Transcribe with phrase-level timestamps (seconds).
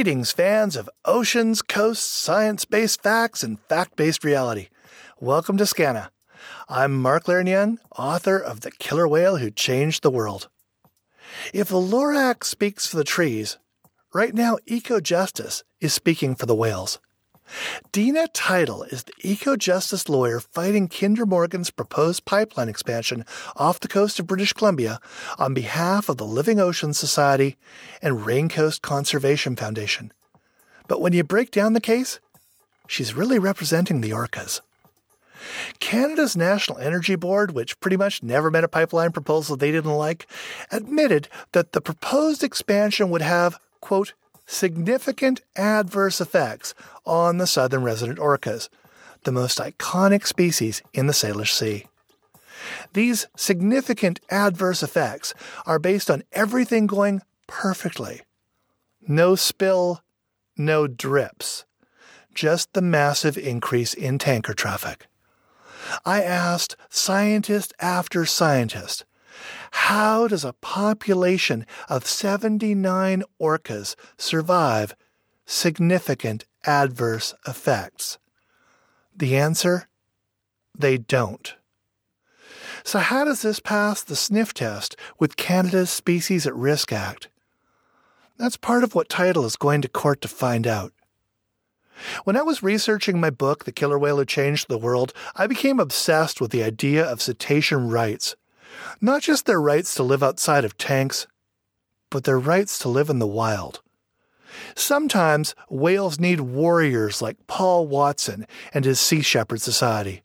[0.00, 4.68] Greetings, fans of oceans, coasts, science based facts, and fact based reality.
[5.20, 6.08] Welcome to Skaana.
[6.70, 10.48] I'm Mark Young, author of The Killer Whale Who Changed the World.
[11.52, 13.58] If the Lorax speaks for the trees,
[14.14, 16.98] right now EcoJustice is speaking for the whales.
[17.92, 23.24] Dina Teitel is the eco justice lawyer fighting Kinder Morgan's proposed pipeline expansion
[23.56, 25.00] off the coast of British Columbia
[25.38, 27.56] on behalf of the Living Oceans Society
[28.02, 30.12] and Raincoast Conservation Foundation.
[30.88, 32.20] But when you break down the case,
[32.86, 34.60] she's really representing the orcas.
[35.78, 40.26] Canada's National Energy Board, which pretty much never met a pipeline proposal they didn't like,
[40.70, 44.12] admitted that the proposed expansion would have, quote,
[44.50, 46.74] significant adverse effects
[47.06, 48.68] on the southern resident orcas,
[49.22, 51.86] the most iconic species in the Salish Sea.
[52.92, 55.34] These significant adverse effects
[55.66, 58.22] are based on everything going perfectly.
[59.06, 60.02] No spill,
[60.56, 61.64] no drips,
[62.34, 65.06] just the massive increase in tanker traffic.
[66.04, 69.04] I asked scientist after scientist
[69.70, 74.94] how does a population of 79 orcas survive
[75.46, 78.18] significant adverse effects?
[79.16, 79.88] The answer?
[80.76, 81.54] They don't.
[82.84, 87.28] So, how does this pass the sniff test with Canada's Species at Risk Act?
[88.38, 90.92] That's part of what Teitel is going to court to find out.
[92.24, 95.78] When I was researching my book, The Killer Whale Who Changed the World, I became
[95.78, 98.36] obsessed with the idea of cetacean rights.
[99.00, 101.26] Not just their rights to live outside of tanks,
[102.10, 103.80] but their rights to live in the wild.
[104.74, 110.22] Sometimes whales need warriors like Paul Watson and his Sea Shepherd Society.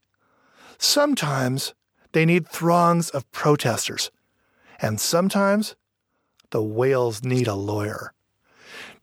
[0.78, 1.74] Sometimes
[2.12, 4.12] they need throngs of protesters.
[4.80, 5.76] And sometimes
[6.52, 8.14] the whales need a lawyer.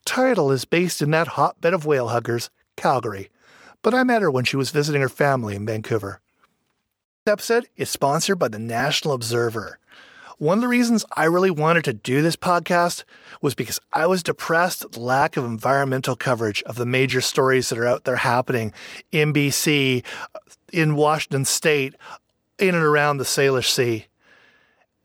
[0.05, 3.31] Teitel is based in that hotbed of whale huggers, Calgary,
[3.83, 6.21] but I met her when she was visiting her family in Vancouver.
[7.25, 9.79] This episode is sponsored by the National Observer.
[10.39, 13.05] One of the reasons I really wanted to do this podcast
[13.41, 17.69] was because I was depressed at the lack of environmental coverage of the major stories
[17.69, 18.73] that are out there happening
[19.13, 20.05] in BC,
[20.73, 21.95] in Washington state,
[22.59, 24.07] in and around the Salish Sea.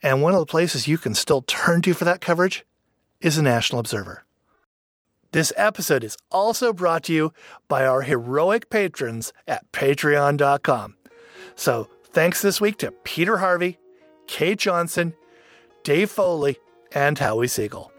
[0.02, 2.66] And one of the places you can still turn to for that coverage
[3.22, 4.24] is the National Observer.
[5.34, 7.32] This episode is also brought to you
[7.68, 10.96] by our heroic patrons at patreon.com.
[11.56, 13.78] So Thanks this week to Peter Harvey,
[14.26, 15.14] Kate Johnson,
[15.84, 16.58] Dave Foley,
[16.92, 17.92] and Howie Siegel.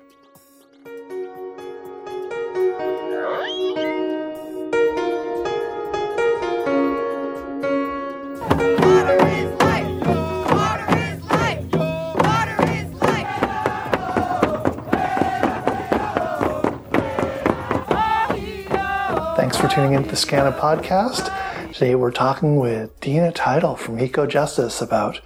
[19.37, 21.48] Thanks for tuning into the Skaana podcast.
[21.79, 25.21] Today we're talking with Dina Teitel from EcoJustice about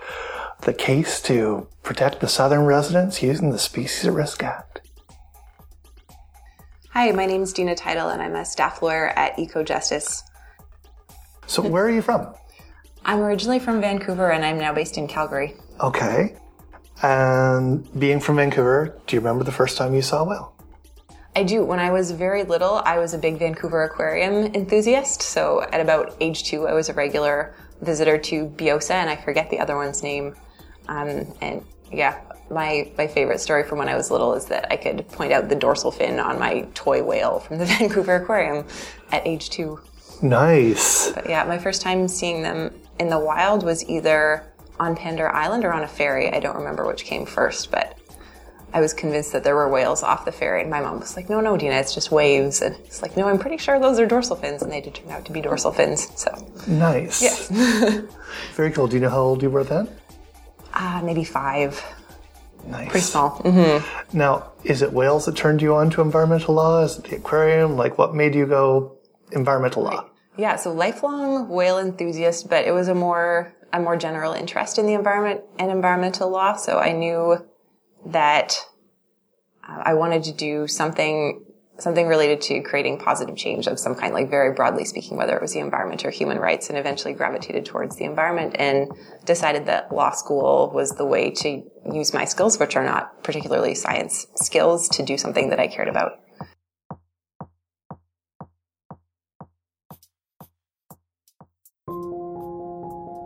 [0.60, 4.82] the case to protect the southern residents using the Species at Risk Act.
[6.90, 10.24] Hi, my name is Dina Teitel and I'm a staff lawyer at EcoJustice.
[11.46, 12.34] So, where are you from?
[13.06, 15.54] I'm originally from Vancouver and I'm now based in Calgary.
[15.80, 16.36] Okay.
[17.02, 20.51] And being from Vancouver, do you remember the first time you saw a whale?
[21.34, 21.64] I do.
[21.64, 25.22] When I was very little, I was a big Vancouver aquarium enthusiast.
[25.22, 29.48] So at about age two, I was a regular visitor to Bjossa, and I forget
[29.48, 30.36] the other one's name.
[30.88, 32.20] Um, and yeah,
[32.50, 35.48] my my favorite story from when I was little is that I could point out
[35.48, 38.66] the dorsal fin on my toy whale from the Vancouver Aquarium
[39.10, 39.80] at age two.
[40.20, 41.12] Nice.
[41.12, 44.46] But yeah, my first time seeing them in the wild was either
[44.78, 46.32] on Pender Island or on a ferry.
[46.32, 47.98] I don't remember which came first, but
[48.74, 51.28] I was convinced that there were whales off the ferry, and my mom was like,
[51.28, 54.06] "No, no, Dina, it's just waves." And it's like, "No, I'm pretty sure those are
[54.06, 56.08] dorsal fins," and they did turn out to be dorsal fins.
[56.16, 56.30] So
[56.66, 57.20] nice.
[57.20, 57.48] Yes.
[58.54, 58.86] Very cool.
[58.86, 59.88] Do you know how old you were then?
[60.74, 61.82] Ah, uh, maybe five.
[62.66, 62.90] Nice.
[62.90, 63.40] Pretty small.
[63.40, 64.16] Mm-hmm.
[64.16, 66.82] Now, is it whales that turned you on to environmental law?
[66.82, 67.76] Is it the aquarium?
[67.76, 68.96] Like, what made you go
[69.32, 70.08] environmental law?
[70.36, 74.86] Yeah, so lifelong whale enthusiast, but it was a more a more general interest in
[74.86, 76.56] the environment and environmental law.
[76.56, 77.38] So I knew
[78.06, 78.56] that
[79.66, 81.44] uh, I wanted to do something
[81.78, 85.42] something related to creating positive change of some kind, like very broadly speaking, whether it
[85.42, 88.88] was the environment or human rights, and eventually gravitated towards the environment and
[89.24, 91.62] decided that law school was the way to
[91.92, 95.88] use my skills, which are not particularly science skills, to do something that I cared
[95.88, 96.20] about.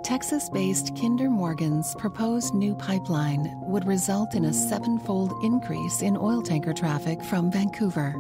[0.07, 6.41] Texas based Kinder Morgan's proposed new pipeline would result in a sevenfold increase in oil
[6.41, 8.13] tanker traffic from Vancouver.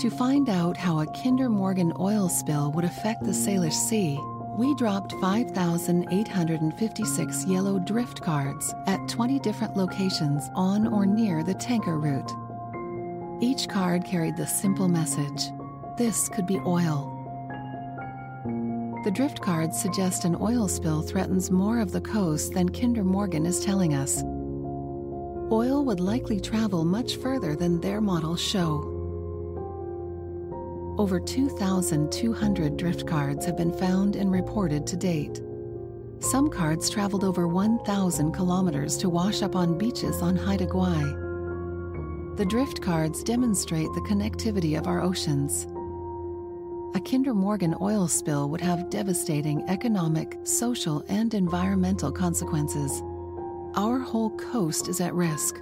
[0.00, 4.18] To find out how a Kinder Morgan oil spill would affect the Salish Sea,
[4.58, 11.98] we dropped 5,856 yellow drift cards at 20 different locations on or near the tanker
[11.98, 12.30] route.
[13.40, 15.50] Each card carried the simple message
[15.96, 17.21] this could be oil.
[19.04, 23.46] The drift cards suggest an oil spill threatens more of the coast than Kinder Morgan
[23.46, 24.22] is telling us.
[25.50, 28.88] Oil would likely travel much further than their models show.
[30.98, 35.42] Over 2,200 drift cards have been found and reported to date.
[36.20, 42.36] Some cards traveled over 1,000 kilometers to wash up on beaches on Haida Gwaii.
[42.36, 45.66] The drift cards demonstrate the connectivity of our oceans.
[46.94, 53.02] A Kinder Morgan oil spill would have devastating economic, social, and environmental consequences.
[53.74, 55.56] Our whole coast is at risk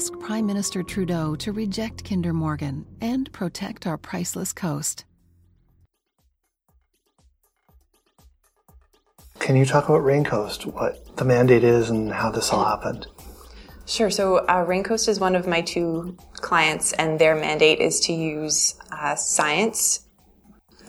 [0.00, 5.04] ask Prime Minister Trudeau to reject Kinder Morgan and protect our priceless coast.
[9.38, 13.08] Can you talk about Raincoast, what the mandate is, and how this all happened?
[13.90, 14.08] Sure.
[14.08, 18.76] So, uh, Raincoast is one of my two clients, and their mandate is to use
[18.92, 20.06] uh, science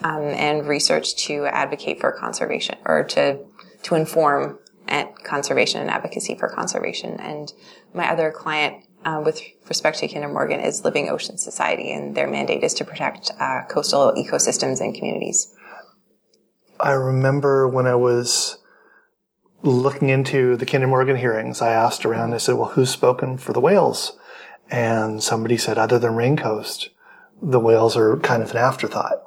[0.03, 3.39] um, and research to advocate for conservation or to
[3.81, 7.19] to inform at conservation and advocacy for conservation.
[7.19, 7.51] And
[7.92, 12.27] my other client uh, with respect to Kinder Morgan is Living Ocean Society, and their
[12.27, 15.56] mandate is to protect uh, coastal ecosystems and communities.
[16.80, 18.61] I remember when I was
[19.63, 23.54] looking into the Kinder Morgan hearings, I asked around, I said, well, who's spoken for
[23.54, 24.18] the whales?
[24.69, 26.90] And somebody said, other than Raincoast,
[27.42, 29.24] the whales are kind of an afterthought.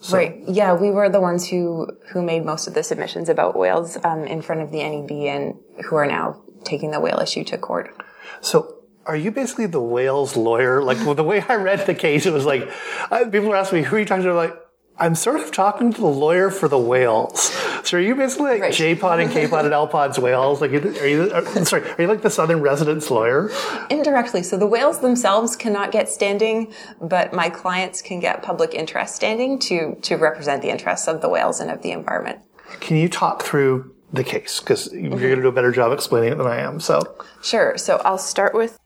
[0.00, 0.18] So.
[0.18, 0.38] Right.
[0.46, 4.24] Yeah, we were the ones who who made most of the submissions about whales um,
[4.24, 5.54] in front of the NEB and
[5.86, 7.96] who are now taking the whale issue to court.
[8.42, 10.82] So are you basically the whales lawyer?
[10.82, 12.70] Like well, the way I read the case, it was like
[13.10, 14.54] uh, people were asking me, "Who are you talking to?" Like
[14.98, 17.50] I'm sort of talking to the lawyer for the whales.
[17.86, 18.72] So are you basically like right.
[18.72, 20.60] J-Pod and K-Pod and L-Pod's whales?
[20.60, 23.50] Like, are you, are, sorry, are you like the Southern residence lawyer?
[23.90, 24.42] Indirectly.
[24.42, 29.58] So the whales themselves cannot get standing, but my clients can get public interest standing
[29.60, 32.40] to, to represent the interests of the whales and of the environment.
[32.80, 34.60] Can you talk through the case?
[34.60, 35.18] Because you're mm-hmm.
[35.18, 36.80] going to do a better job explaining it than I am.
[36.80, 37.02] So.
[37.42, 37.76] Sure.
[37.76, 38.78] So I'll start with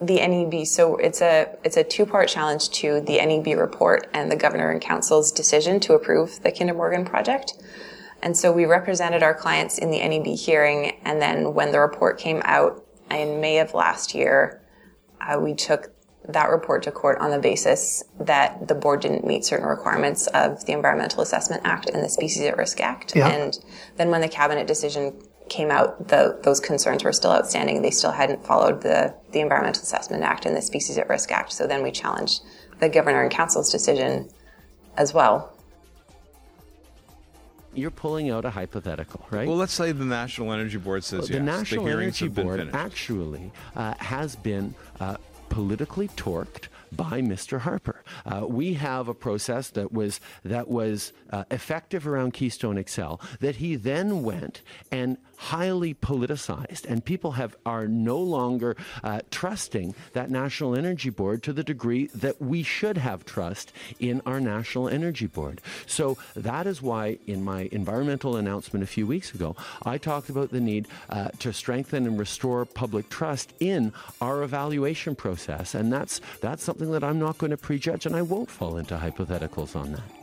[0.00, 0.66] the NEB.
[0.66, 4.72] So it's a it's a two part challenge to the NEB report and the Governor
[4.72, 7.52] in Council's decision to approve the Kinder Morgan project.
[8.22, 12.18] And so we represented our clients in the NEB hearing, and then when the report
[12.18, 14.62] came out in May of last year,
[15.20, 15.92] uh, we took
[16.28, 20.64] that report to court on the basis that the board didn't meet certain requirements of
[20.66, 23.16] the Environmental Assessment Act and the Species at Risk Act.
[23.16, 23.28] Yeah.
[23.28, 23.58] And
[23.96, 27.82] then when the cabinet decision came out, the, those concerns were still outstanding.
[27.82, 31.52] They still hadn't followed the, the Environmental Assessment Act and the Species at Risk Act.
[31.52, 32.42] So then we challenged
[32.78, 34.30] the Governor in Council's decision
[34.96, 35.56] as well.
[37.72, 39.46] You're pulling out a hypothetical, right?
[39.46, 41.38] Well, let's say the National Energy Board says well, yes.
[41.38, 45.16] The National the Energy Board actually uh, has been uh,
[45.50, 47.60] politically torqued by Mr.
[47.60, 48.02] Harper.
[48.26, 53.56] Uh, we have a process that was that was uh, effective around Keystone XL that
[53.56, 60.30] he then went and highly politicized, and people have are no longer uh, trusting that
[60.30, 65.26] National Energy Board to the degree that we should have trust in our National Energy
[65.26, 65.60] Board.
[65.86, 70.50] So that is why, in my environmental announcement a few weeks ago, I talked about
[70.50, 76.20] the need uh, to strengthen and restore public trust in our evaluation process, and that's
[76.42, 79.92] that's something that I'm not going to prejudge, and I won't fall into hypotheticals on
[79.92, 80.19] that.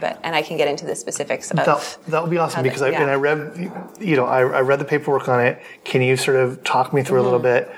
[0.00, 1.98] But and I can get into the specifics of that.
[2.08, 3.02] That would be awesome because the, I yeah.
[3.02, 5.62] and I read, you know, I, I, read the paperwork on it.
[5.84, 7.28] Can you sort of talk me through mm-hmm.
[7.28, 7.70] a little bit?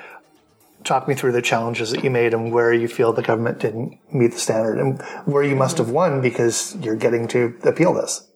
[0.85, 3.99] Talk me through the challenges that you made and where you feel the government didn't
[4.13, 5.87] meet the standard and where you must mm-hmm.
[5.87, 8.29] have won because you're getting to appeal this.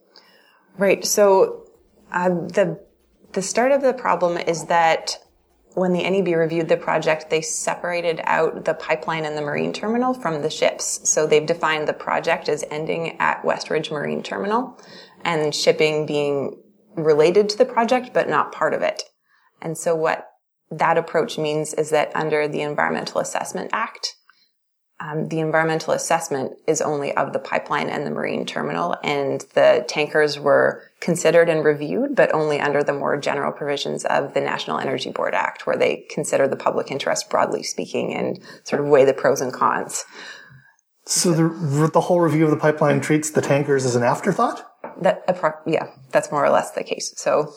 [0.78, 1.04] Right.
[1.04, 1.66] So
[2.12, 2.80] uh, the
[3.32, 5.18] the start of the problem is that
[5.76, 10.14] when the NEB reviewed the project, they separated out the pipeline and the marine terminal
[10.14, 11.06] from the ships.
[11.06, 14.80] So they've defined the project as ending at Westridge Marine Terminal
[15.20, 16.58] and shipping being
[16.96, 19.02] related to the project, but not part of it.
[19.60, 20.26] And so what
[20.70, 24.16] that approach means is that under the Environmental Assessment Act,
[24.98, 29.84] um, the environmental assessment is only of the pipeline and the marine terminal, and the
[29.88, 34.78] tankers were considered and reviewed, but only under the more general provisions of the National
[34.78, 39.04] Energy Board Act, where they consider the public interest broadly speaking and sort of weigh
[39.04, 40.04] the pros and cons.
[41.04, 44.66] So the the whole review of the pipeline treats the tankers as an afterthought.
[45.02, 45.22] That
[45.66, 47.12] yeah, that's more or less the case.
[47.16, 47.52] So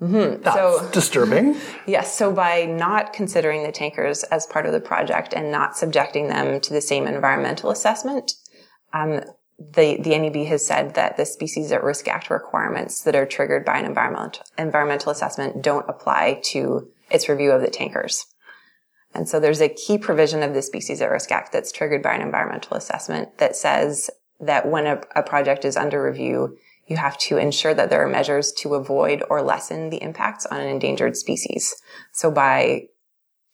[0.00, 0.42] Mm-hmm.
[0.42, 1.56] That's so, disturbing.
[1.86, 2.16] yes.
[2.16, 6.60] So by not considering the tankers as part of the project and not subjecting them
[6.60, 8.32] to the same environmental assessment,
[8.92, 9.20] um,
[9.58, 13.64] the, the NEB has said that the Species at Risk Act requirements that are triggered
[13.64, 18.24] by an environmental, environmental assessment don't apply to its review of the tankers.
[19.14, 22.14] And so there's a key provision of the Species at Risk Act that's triggered by
[22.14, 26.56] an environmental assessment that says that when a, a project is under review,
[26.90, 30.60] you have to ensure that there are measures to avoid or lessen the impacts on
[30.60, 31.72] an endangered species.
[32.12, 32.88] So by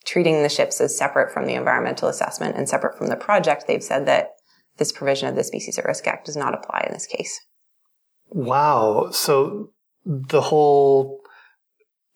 [0.07, 3.83] treating the ships as separate from the environmental assessment and separate from the project, they've
[3.83, 4.31] said that
[4.79, 7.39] this provision of the Species at Risk Act does not apply in this case.
[8.31, 9.11] Wow.
[9.11, 9.73] So
[10.07, 11.21] the whole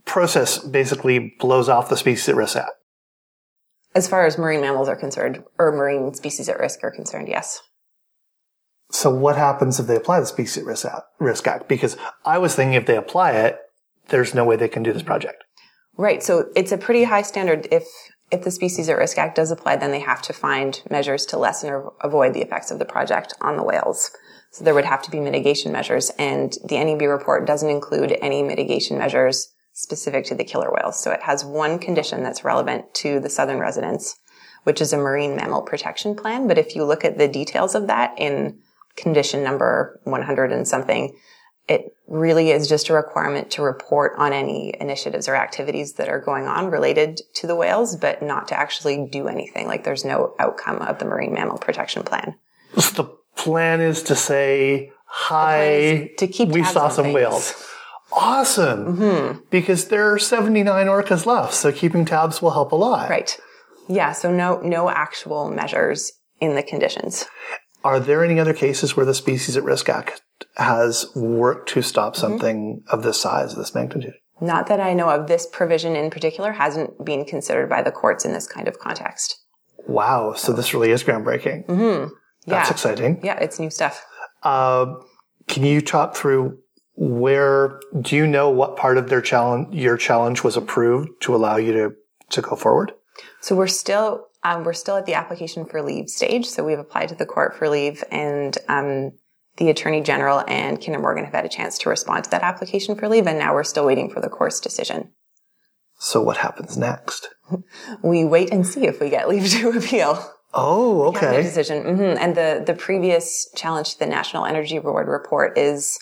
[0.06, 2.70] process basically blows off the Species at Risk Act.
[3.94, 7.60] As far as marine mammals are concerned, or marine species at risk are concerned, yes.
[8.90, 11.68] So what happens if they apply the Species at Risk Act?
[11.68, 13.58] Because I was thinking if they apply it,
[14.08, 15.44] there's no way they can do this project.
[15.96, 16.22] Right.
[16.22, 17.68] So it's a pretty high standard.
[17.70, 17.84] If
[18.30, 21.36] if the Species at Risk Act does apply, then they have to find measures to
[21.36, 24.10] lessen or avoid the effects of the project on the whales.
[24.52, 28.42] So there would have to be mitigation measures, and the NEB report doesn't include any
[28.42, 31.02] mitigation measures specific to the killer whales.
[31.02, 34.16] So it has one condition that's relevant to the southern residents,
[34.64, 36.48] which is a marine mammal protection plan.
[36.48, 38.58] But if you look at the details of that in
[38.96, 41.16] condition number 100 and something,
[41.68, 46.20] it really is just a requirement to report on any initiatives or activities that are
[46.20, 49.68] going on related to the whales, but not to actually do anything.
[49.68, 52.34] Like there's no outcome of the marine mammal protection plan.
[52.76, 57.14] So the plan is to say, hi, to keep we saw some things.
[57.14, 57.66] whales.
[58.12, 58.96] Awesome.
[58.96, 59.40] Mm-hmm.
[59.50, 63.08] Because there are 79 orcas left, so keeping tabs will help a lot.
[63.08, 63.38] Right.
[63.88, 64.12] Yeah.
[64.12, 67.26] So no, no actual measures in the conditions.
[67.82, 70.22] Are there any other cases where the Species at Risk Act
[70.56, 72.20] has worked to stop Mm-hmm.
[72.20, 74.14] something of this size, this magnitude?
[74.40, 75.26] Not that I know of.
[75.26, 79.38] This provision in particular hasn't been considered by the courts in this kind of context.
[79.86, 80.34] Wow.
[80.34, 81.66] So this really is groundbreaking.
[81.66, 82.14] Mm-hmm.
[82.46, 82.72] That's yeah.
[82.72, 83.20] exciting.
[83.22, 84.04] Yeah, it's new stuff.
[84.42, 84.94] Uh,
[85.46, 86.58] can you talk through
[86.96, 91.56] where, do you know what part of their challenge, your challenge was approved to allow
[91.56, 91.92] you to,
[92.30, 92.92] to go forward?
[93.40, 96.46] So we're still um, we're still at the application for leave stage.
[96.46, 99.12] So we've applied to the court for leave, and um,
[99.56, 102.94] the attorney general and Kinder Morgan have had a chance to respond to that application
[102.96, 105.10] for leave, and now we're still waiting for the court's decision.
[105.98, 107.28] So what happens next?
[108.02, 110.24] We wait and see if we get leave to appeal.
[110.54, 111.42] Oh, okay.
[111.42, 111.82] decision.
[111.82, 115.98] hmm And the the previous challenge to the National Energy Board report is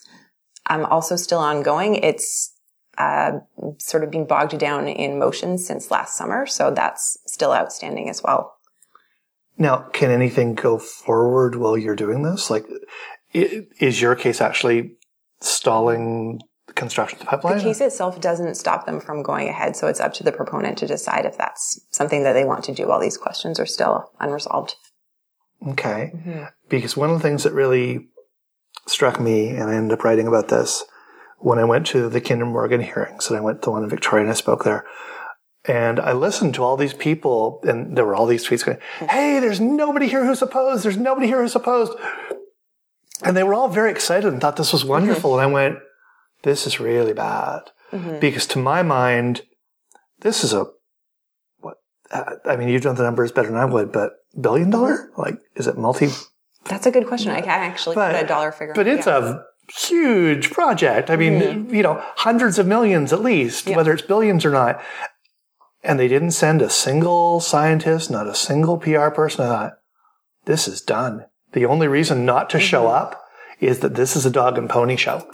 [0.68, 1.96] um, also still ongoing.
[1.96, 2.54] It's
[2.98, 3.38] uh,
[3.78, 8.22] sort of been bogged down in motions since last summer, so that's still outstanding as
[8.22, 8.54] well.
[9.56, 12.50] Now, can anything go forward while you're doing this?
[12.50, 12.66] Like,
[13.32, 14.96] is your case actually
[15.40, 17.58] stalling the construction of the pipeline?
[17.58, 20.78] The case itself doesn't stop them from going ahead, so it's up to the proponent
[20.78, 24.12] to decide if that's something that they want to do while these questions are still
[24.20, 24.76] unresolved.
[25.66, 26.12] Okay.
[26.14, 26.44] Mm-hmm.
[26.68, 28.08] Because one of the things that really
[28.86, 30.84] struck me, and I ended up writing about this
[31.38, 34.24] when I went to the Kinder Morgan hearings, and I went to one in Victoria
[34.24, 34.84] and I spoke there.
[35.64, 39.38] And I listened to all these people, and there were all these tweets going, Hey,
[39.40, 40.84] there's nobody here who's opposed.
[40.84, 41.92] There's nobody here who's opposed.
[43.22, 45.34] And they were all very excited and thought this was wonderful.
[45.38, 45.78] And I went,
[46.42, 47.62] This is really bad.
[48.20, 49.42] Because to my mind,
[50.20, 50.66] this is a,
[51.60, 51.76] what,
[52.12, 55.10] I mean, you've done the numbers better than I would, but billion dollar?
[55.16, 56.08] Like, is it multi
[56.66, 57.32] That's a good question.
[57.32, 59.20] I actually put a dollar figure but it's Yeah.
[59.20, 59.38] Mm-hmm.
[59.38, 59.44] a
[59.76, 61.10] huge project.
[61.10, 64.80] I mean, you know, hundreds of millions at least, whether it's billions or not.
[65.84, 69.44] And they didn't send a single scientist, not a single PR person.
[69.44, 69.78] I thought,
[70.44, 71.26] this is done.
[71.52, 73.02] The only reason not to show Mm-hmm.
[73.02, 73.24] up
[73.60, 75.28] is that this is a dog and pony show.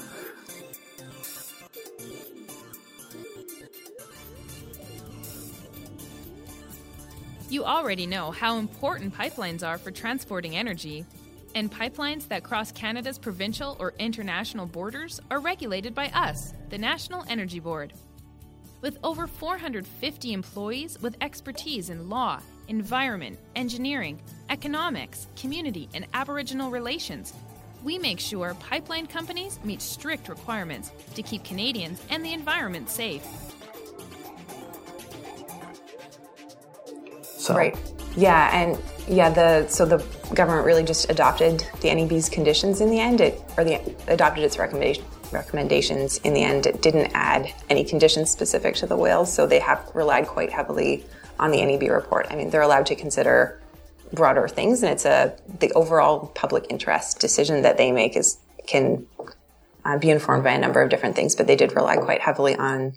[7.51, 11.05] You already know how important pipelines are for transporting energy,
[11.55, 17.25] and pipelines that cross Canada's provincial or international borders are regulated by us, the National
[17.29, 17.93] Energy Board.
[18.81, 24.21] With over 450 employees with expertise in law, environment, engineering,
[24.51, 27.33] economics, community, and Aboriginal relations,
[27.83, 33.25] we make sure pipeline companies meet strict requirements to keep Canadians and the environment safe.
[37.23, 37.77] So, Right.
[38.17, 40.05] Yeah, and yeah, the so the
[40.35, 44.59] government really just adopted the NEB's conditions in the end, it, or the adopted its
[44.59, 46.67] recommendation recommendations in the end.
[46.67, 51.05] It didn't add any conditions specific to the whales, so they have relied quite heavily
[51.39, 52.29] on the NEB report.
[52.31, 53.61] I mean, they're allowed to consider
[54.13, 59.07] broader things, and it's a the overall public interest decision that they make is can
[59.85, 62.55] uh, be informed by a number of different things, but they did rely quite heavily
[62.57, 62.95] on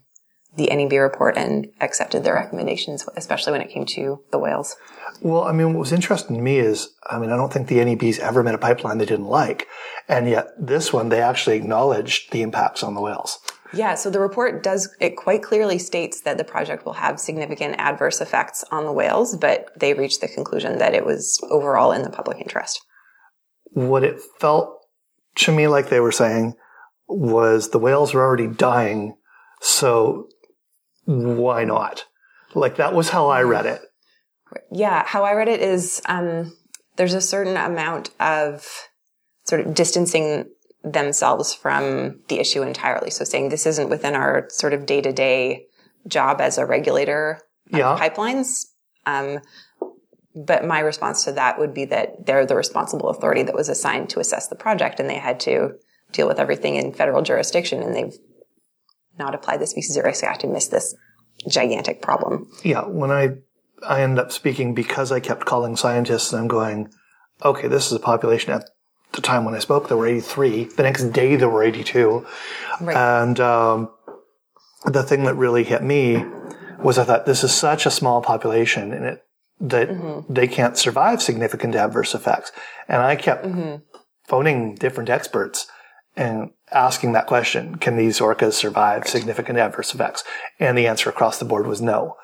[0.58, 4.76] the NEB report and accepted their recommendations, especially when it came to the whales.
[5.22, 7.84] Well, I mean, what was interesting to me is, I mean, I don't think the
[7.84, 9.68] NEB's ever met a pipeline they didn't like.
[10.10, 13.40] And yet this one, they actually acknowledged the impacts on the whales.
[13.74, 17.76] Yeah, so the report does, it quite clearly states that the project will have significant
[17.78, 22.04] adverse effects on the whales, but they reached the conclusion that it was overall in
[22.04, 22.82] the public interest.
[23.72, 24.74] What it felt
[25.36, 26.54] to me like they were saying
[27.08, 29.16] was the whales were already dying,
[29.62, 30.30] so
[31.08, 32.06] why not?
[32.54, 33.82] Like that was how I read it.
[34.72, 36.56] Yeah, how I read it is um,
[36.98, 38.68] there's a certain amount of
[39.46, 40.46] sort of distancing
[40.84, 43.10] themselves from the issue entirely.
[43.10, 45.66] So saying this isn't within our sort of day to day
[46.08, 47.98] job as a regulator yeah.
[47.98, 48.66] pipelines.
[49.06, 49.40] Um,
[50.36, 54.10] but my response to that would be that they're the responsible authority that was assigned
[54.12, 55.76] to assess the project and they had to
[56.12, 58.18] deal with everything in federal jurisdiction and they've
[59.20, 60.96] not applied the Species Risk Act and missed this
[61.50, 62.50] gigantic problem.
[62.64, 62.86] Yeah.
[62.86, 63.38] When I,
[63.88, 66.90] I end up speaking because I kept calling scientists and I'm going,
[67.44, 68.70] okay, this is a population at
[69.14, 70.66] the time when I spoke, there were 83.
[70.66, 72.26] The next day, there were 82.
[72.82, 72.96] Right.
[72.96, 73.90] And um,
[74.86, 76.26] the thing that really hit me
[76.80, 79.24] was I thought this is such a small population and it
[79.60, 80.32] that mm-hmm.
[80.32, 82.52] they can't survive significant adverse effects.
[82.88, 83.78] And I kept mm-hmm.
[84.28, 85.68] phoning different experts
[86.18, 90.24] and asking that question, can these orcas survive significant adverse effects?
[90.60, 92.18] And the answer across the board was no.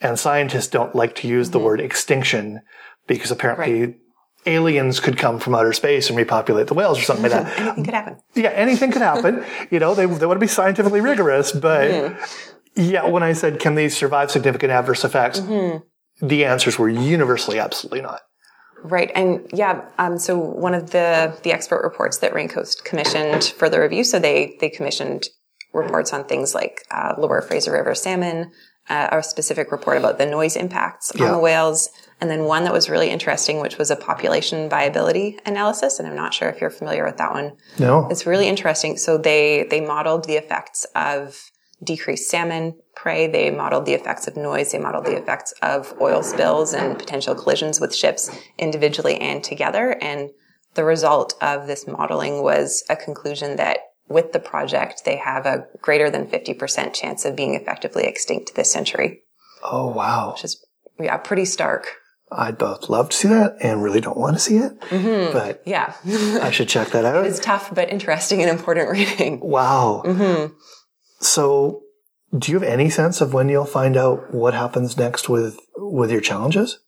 [0.00, 1.52] And scientists don't like to use mm-hmm.
[1.52, 2.62] the word extinction
[3.06, 3.96] because apparently right
[4.46, 7.58] aliens could come from outer space and repopulate the whales or something like that.
[7.58, 8.16] anything could happen.
[8.34, 9.44] Yeah, anything could happen.
[9.70, 12.80] you know, they, they want to be scientifically rigorous, but mm-hmm.
[12.80, 15.40] yeah, when I said, can these survive significant adverse effects?
[15.40, 16.26] Mm-hmm.
[16.26, 18.20] The answers were universally absolutely not.
[18.82, 23.68] Right, and yeah, um, so one of the the expert reports that Raincoast commissioned for
[23.68, 25.28] the review, so they they commissioned
[25.72, 28.52] reports on things like uh, lower Fraser River salmon,
[28.88, 31.24] uh, a specific report about the noise impacts yeah.
[31.24, 31.88] on the whales,
[32.20, 35.98] and then one that was really interesting, which was a population viability analysis.
[35.98, 37.56] And I'm not sure if you're familiar with that one.
[37.78, 38.08] No.
[38.10, 38.96] It's really interesting.
[38.96, 41.50] So they, they modeled the effects of
[41.82, 43.26] decreased salmon prey.
[43.26, 44.72] They modeled the effects of noise.
[44.72, 49.96] They modeled the effects of oil spills and potential collisions with ships individually and together.
[50.00, 50.30] And
[50.74, 55.66] the result of this modeling was a conclusion that with the project, they have a
[55.80, 59.22] greater than 50% chance of being effectively extinct this century.
[59.62, 60.32] Oh, wow.
[60.32, 60.64] Which is,
[60.98, 61.88] yeah, pretty stark.
[62.30, 64.80] I'd both love to see that and really don't want to see it.
[64.80, 65.32] Mm-hmm.
[65.32, 65.94] But yeah,
[66.42, 67.24] I should check that out.
[67.26, 69.40] It's tough, but interesting and important reading.
[69.40, 70.02] Wow.
[70.04, 70.52] Mm-hmm.
[71.20, 71.82] So,
[72.36, 76.10] do you have any sense of when you'll find out what happens next with with
[76.10, 76.78] your challenges?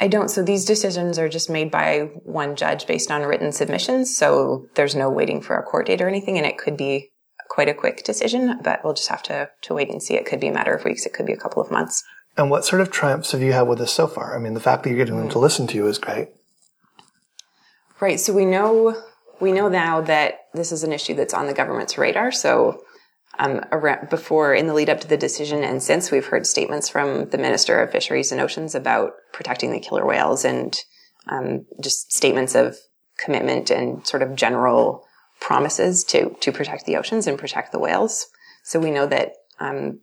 [0.00, 0.28] I don't.
[0.28, 4.16] So these decisions are just made by one judge based on written submissions.
[4.16, 7.12] So there's no waiting for a court date or anything, and it could be
[7.48, 8.60] quite a quick decision.
[8.62, 10.14] But we'll just have to to wait and see.
[10.14, 11.06] It could be a matter of weeks.
[11.06, 12.02] It could be a couple of months.
[12.36, 14.36] And what sort of triumphs have you had with this so far?
[14.36, 16.30] I mean, the fact that you're getting them to listen to you is great.
[18.00, 18.18] Right.
[18.18, 19.00] So we know
[19.40, 22.32] we know now that this is an issue that's on the government's radar.
[22.32, 22.82] So
[23.38, 26.88] um, around, before in the lead up to the decision and since we've heard statements
[26.88, 30.76] from the Minister of Fisheries and Oceans about protecting the killer whales and
[31.28, 32.76] um, just statements of
[33.18, 35.04] commitment and sort of general
[35.40, 38.26] promises to to protect the oceans and protect the whales.
[38.62, 40.00] So we know that um,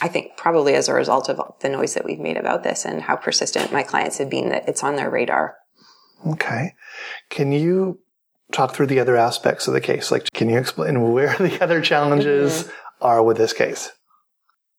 [0.00, 3.02] I think probably as a result of the noise that we've made about this and
[3.02, 5.56] how persistent my clients have been that it's on their radar.
[6.26, 6.74] Okay.
[7.28, 7.98] Can you
[8.54, 10.10] talk through the other aspects of the case?
[10.10, 13.04] Like, can you explain where the other challenges mm-hmm.
[13.04, 13.92] are with this case?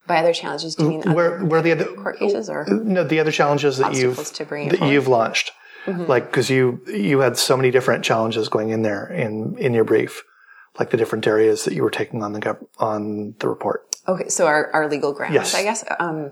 [0.08, 3.20] By other challenges, do you mean where, where the other court cases or no the
[3.20, 5.52] other challenges that you've that you've launched,
[5.86, 6.04] mm-hmm.
[6.06, 9.84] like because you you had so many different challenges going in there in in your
[9.84, 10.22] brief,
[10.80, 13.96] like the different areas that you were taking on the on the report.
[14.08, 15.56] Okay, so our, our legal grounds, yes.
[15.56, 15.84] I guess.
[16.00, 16.30] Um,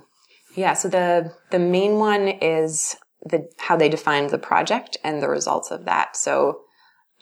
[0.55, 5.29] yeah, so the the main one is the how they defined the project and the
[5.29, 6.15] results of that.
[6.15, 6.61] So,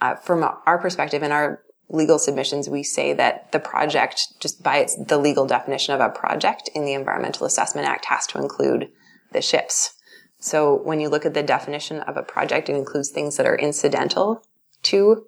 [0.01, 4.77] uh, from our perspective in our legal submissions, we say that the project, just by
[4.77, 8.89] its the legal definition of a project in the Environmental Assessment Act, has to include
[9.31, 9.93] the ships.
[10.39, 13.55] So, when you look at the definition of a project, it includes things that are
[13.55, 14.43] incidental
[14.83, 15.25] to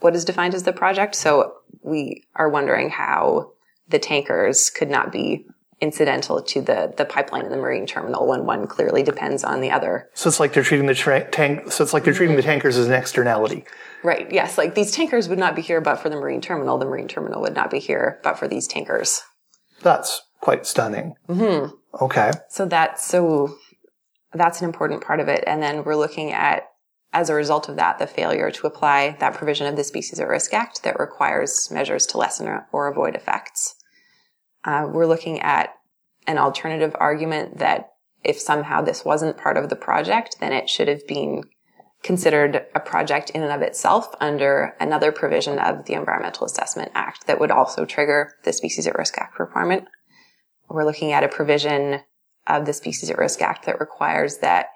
[0.00, 1.14] what is defined as the project.
[1.14, 3.52] So, we are wondering how
[3.88, 5.46] the tankers could not be
[5.82, 9.70] incidental to the the pipeline and the marine terminal when one clearly depends on the
[9.70, 10.08] other.
[10.14, 11.72] So it's like they're treating the tra- tank.
[11.72, 13.64] So it's like they're treating the tankers as an externality.
[14.04, 14.30] Right.
[14.32, 14.56] Yes.
[14.56, 16.78] Like these tankers would not be here but for the marine terminal.
[16.78, 19.22] The marine terminal would not be here but for these tankers.
[19.82, 21.16] That's quite stunning.
[21.28, 21.74] Mm-hmm.
[22.04, 22.30] Okay.
[22.48, 23.56] So that's so
[24.32, 25.42] that's an important part of it.
[25.46, 26.68] And then we're looking at
[27.12, 30.28] as a result of that, the failure to apply that provision of the Species at
[30.28, 33.74] Risk Act that requires measures to lessen or avoid effects.
[34.64, 35.74] Uh, we're looking at
[36.26, 37.90] an alternative argument that
[38.24, 41.42] if somehow this wasn't part of the project, then it should have been
[42.02, 47.26] considered a project in and of itself under another provision of the Environmental Assessment Act
[47.26, 49.86] that would also trigger the Species at Risk Act requirement.
[50.68, 52.00] We're looking at a provision
[52.46, 54.66] of the Species at Risk Act that requires that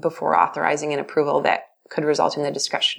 [0.00, 2.50] before authorizing an approval that could result in the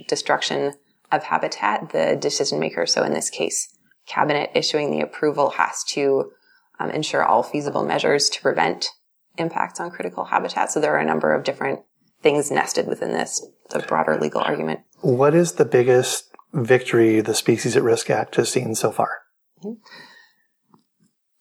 [0.08, 0.74] destruction
[1.12, 3.74] of habitat, the decision maker, so in this case,
[4.06, 6.32] cabinet issuing the approval has to
[6.80, 8.90] um, ensure all feasible measures to prevent
[9.38, 10.72] impacts on critical habitat.
[10.72, 11.82] So there are a number of different
[12.22, 14.82] things nested within this, the broader legal argument.
[15.02, 19.10] What is the biggest victory the Species at Risk Act has seen so far?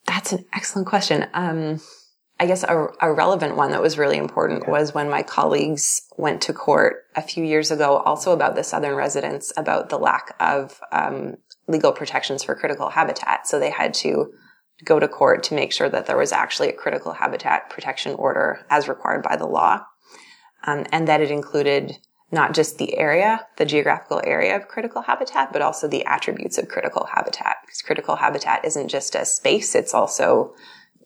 [0.06, 1.26] That's an excellent question.
[1.34, 1.80] Um,
[2.38, 4.70] I guess a, a, relevant one that was really important okay.
[4.70, 8.94] was when my colleagues went to court a few years ago, also about the southern
[8.94, 13.46] residents, about the lack of um, legal protections for critical habitat.
[13.46, 14.32] So they had to
[14.84, 18.64] go to court to make sure that there was actually a critical habitat protection order
[18.70, 19.80] as required by the law,
[20.64, 21.96] um, and that it included
[22.32, 26.68] not just the area, the geographical area of critical habitat, but also the attributes of
[26.68, 27.56] critical habitat.
[27.64, 30.54] Because critical habitat isn't just a space; it's also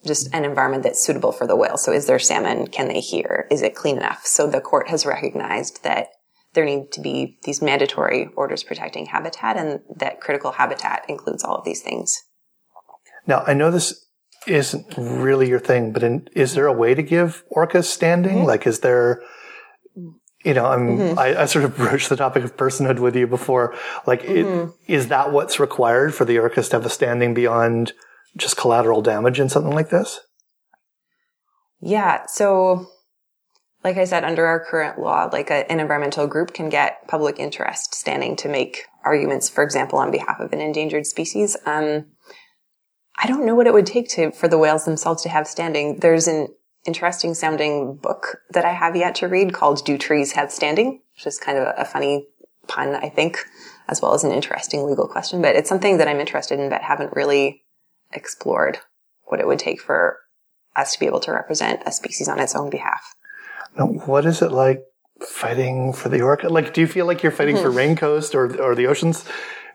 [0.07, 1.77] just an environment that's suitable for the whale.
[1.77, 2.69] So is there salmon?
[2.69, 3.47] Can they hear?
[3.51, 4.25] Is it clean enough?
[4.25, 6.09] So the court has recognized that
[6.55, 11.57] there need to be these mandatory orders protecting habitat and that critical habitat includes all
[11.57, 12.23] of these things.
[13.27, 14.07] Now, I know this
[14.47, 18.39] isn't really your thing, but in, is there a way to give orcas standing?
[18.39, 18.47] Mm-hmm.
[18.47, 19.23] Like, is there,
[20.45, 21.19] you know, mm-hmm.
[21.19, 23.75] I, I, sort of broached the topic of personhood with you before.
[24.07, 24.71] Like, mm-hmm.
[24.87, 27.93] it, is that what's required for the orcas to have a standing beyond
[28.37, 30.21] just collateral damage in something like this?
[31.81, 32.25] Yeah.
[32.27, 32.87] So,
[33.83, 37.39] like I said, under our current law, like a, an environmental group can get public
[37.39, 41.57] interest standing to make arguments, for example, on behalf of an endangered species.
[41.65, 42.07] Um,
[43.23, 45.99] I don't know what it would take to for the whales themselves to have standing.
[45.99, 46.49] There's an
[46.87, 51.27] interesting sounding book that I have yet to read called "Do Trees Have Standing?" which
[51.27, 52.27] is kind of a funny
[52.67, 53.45] pun, I think,
[53.89, 55.43] as well as an interesting legal question.
[55.43, 57.63] But it's something that I'm interested in, but haven't really
[58.13, 58.79] explored
[59.25, 60.19] what it would take for
[60.77, 63.15] us to be able to represent a species on its own behalf.
[63.77, 64.83] Now, what is it like
[65.21, 66.49] fighting for the orca?
[66.49, 67.65] Like, do you feel like you're fighting mm-hmm.
[67.65, 69.25] for Raincoast or, or the Oceans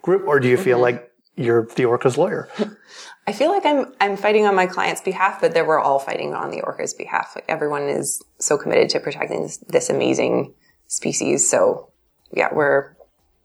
[0.02, 0.84] Group, or do you feel mm-hmm.
[0.84, 2.50] like you're the orca's lawyer?
[3.28, 6.34] I feel like I'm I'm fighting on my client's behalf, but that we're all fighting
[6.34, 7.34] on the orca's behalf.
[7.36, 10.54] Like everyone is so committed to protecting this, this amazing
[10.88, 11.50] species.
[11.50, 11.92] So
[12.32, 12.96] yeah, we're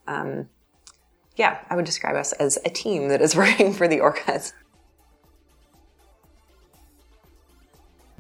[0.06, 0.48] um,
[1.36, 4.52] yeah, I would describe us as a team that is working for the orcas.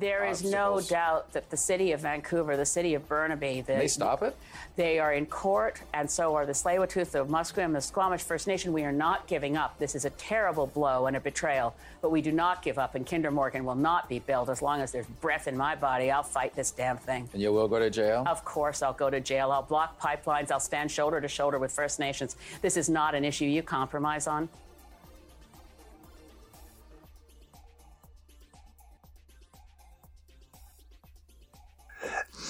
[0.00, 3.86] There is no doubt that the city of Vancouver, the city of Burnaby, the, they
[3.86, 4.34] stop it.
[4.76, 8.72] They are in court, and so are the Tsleil-Waututh, the Musqueam, the Squamish First Nation.
[8.72, 9.78] We are not giving up.
[9.78, 12.94] This is a terrible blow and a betrayal, but we do not give up.
[12.94, 16.10] And Kinder Morgan will not be built as long as there's breath in my body.
[16.10, 17.28] I'll fight this damn thing.
[17.34, 18.24] And you will go to jail.
[18.26, 19.52] Of course, I'll go to jail.
[19.52, 20.50] I'll block pipelines.
[20.50, 22.36] I'll stand shoulder to shoulder with First Nations.
[22.62, 24.48] This is not an issue you compromise on.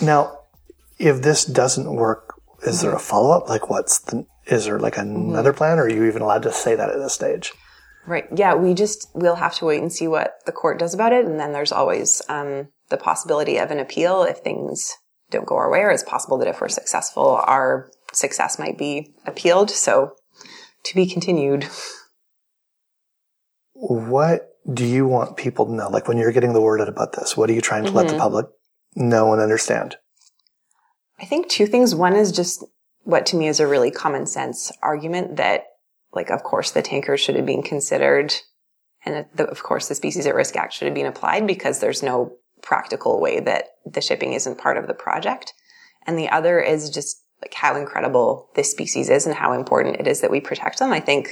[0.03, 0.39] Now,
[0.99, 3.49] if this doesn't work, is there a follow up?
[3.49, 5.59] Like, what's the, is there like another mm-hmm.
[5.59, 7.53] plan or are you even allowed to say that at this stage?
[8.07, 8.27] Right.
[8.35, 8.55] Yeah.
[8.55, 11.25] We just, we'll have to wait and see what the court does about it.
[11.25, 14.97] And then there's always, um, the possibility of an appeal if things
[15.31, 19.15] don't go our way, or it's possible that if we're successful, our success might be
[19.27, 19.71] appealed.
[19.71, 20.17] So
[20.85, 21.69] to be continued.
[23.75, 25.89] What do you want people to know?
[25.89, 27.99] Like when you're getting the word out about this, what are you trying to mm-hmm.
[27.99, 28.23] let the mm-hmm.
[28.23, 28.47] public
[28.95, 29.97] know and understand?
[31.19, 31.95] I think two things.
[31.95, 32.65] One is just
[33.03, 35.65] what to me is a really common sense argument that,
[36.13, 38.35] like, of course, the tankers should have been considered,
[39.05, 42.03] and the, of course, the Species at Risk Act should have been applied because there's
[42.03, 45.53] no practical way that the shipping isn't part of the project.
[46.07, 50.07] And the other is just like how incredible this species is and how important it
[50.07, 50.93] is that we protect them.
[50.93, 51.31] I think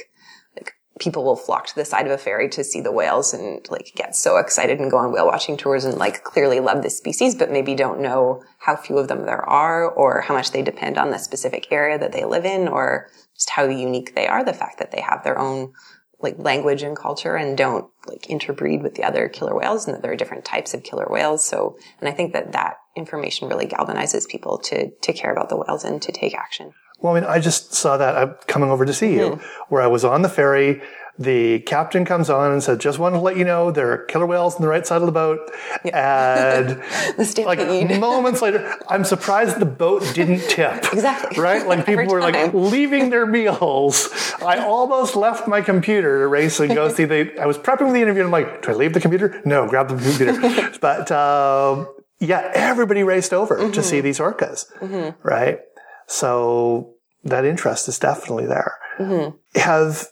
[0.99, 3.93] people will flock to the side of a ferry to see the whales and like
[3.95, 7.35] get so excited and go on whale watching tours and like clearly love this species,
[7.35, 10.99] but maybe don't know how few of them there are or how much they depend
[10.99, 14.45] on the specific area that they live in or just how unique they are.
[14.45, 15.73] The fact that they have their own
[16.21, 20.03] like language and culture and don't like interbreed with the other killer whales and that
[20.03, 21.45] there are different types of killer whales.
[21.45, 25.57] So, and I think that that information really galvanizes people to, to care about the
[25.57, 26.73] whales and to take action.
[27.01, 29.65] Well, I mean, I just saw that I'm coming over to see you, mm-hmm.
[29.69, 30.83] where I was on the ferry.
[31.21, 34.27] the captain comes on and said, "Just wanted to let you know there are killer
[34.27, 35.51] whales on the right side of the boat."
[35.85, 36.69] And
[37.17, 37.59] the like
[38.01, 40.93] moments later, I'm surprised the boat didn't tip.
[40.93, 41.41] Exactly.
[41.43, 41.67] Right?
[41.67, 44.09] Like people were like leaving their meals.
[44.45, 47.37] I almost left my computer to race and go see the.
[47.41, 48.25] I was prepping for the interview.
[48.25, 49.41] and I'm like, "Do I leave the computer?
[49.45, 51.89] No, grab the computer." but um,
[52.21, 53.73] yeah, everybody raced over mm-hmm.
[53.73, 54.67] to see these orcas.
[54.79, 55.27] Mm-hmm.
[55.27, 55.61] Right?
[56.09, 58.75] So that interest is definitely there.
[58.99, 59.37] Mm-hmm.
[59.61, 60.09] Have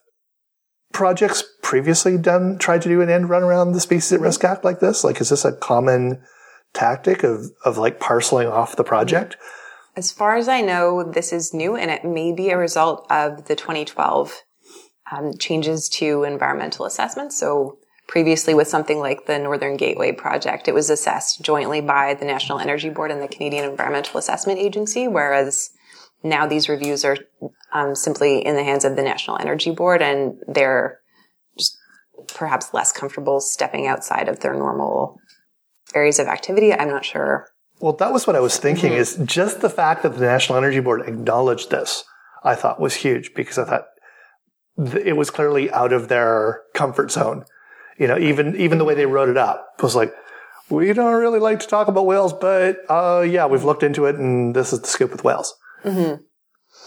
[0.93, 4.65] projects previously done tried to do an end run around the Species at Risk Act
[4.65, 5.03] like this?
[5.03, 6.23] Like, is this a common
[6.75, 9.37] tactic of of like parceling off the project?
[9.97, 13.47] As far as I know, this is new, and it may be a result of
[13.47, 14.43] the 2012
[15.11, 17.33] um, changes to environmental assessment.
[17.33, 22.27] So previously with something like the Northern Gateway project, it was assessed jointly by the
[22.27, 25.71] National Energy Board and the Canadian Environmental Assessment Agency, whereas
[26.29, 27.17] now these reviews are
[27.73, 31.01] um, simply in the hands of the National Energy Board, and they're
[31.59, 31.77] just
[32.35, 35.19] perhaps less comfortable stepping outside of their normal
[35.95, 36.73] areas of activity.
[36.73, 37.49] I'm not sure.
[37.81, 38.93] Well, that was what I was thinking.
[38.93, 39.01] Mm-hmm.
[39.01, 42.05] Is just the fact that the National Energy Board acknowledged this,
[42.43, 43.87] I thought was huge because I thought
[45.05, 47.45] it was clearly out of their comfort zone.
[47.99, 50.15] You know, even even the way they wrote it up was like,
[50.69, 54.17] we don't really like to talk about whales, but uh, yeah, we've looked into it,
[54.17, 55.55] and this is the scoop with whales.
[55.87, 56.22] Mm-hmm.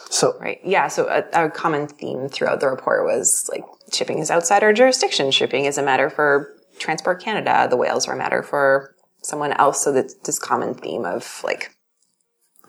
[0.09, 0.87] So right, yeah.
[0.87, 5.31] So a, a, common theme throughout the report was like shipping is outside our jurisdiction.
[5.31, 7.67] Shipping is a matter for Transport Canada.
[7.69, 9.83] The whales are a matter for someone else.
[9.83, 11.75] So that's this common theme of like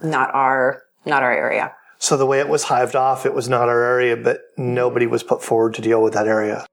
[0.03, 1.75] not our not our area.
[1.99, 5.23] So the way it was hived off, it was not our area, but nobody was
[5.23, 6.67] put forward to deal with that area.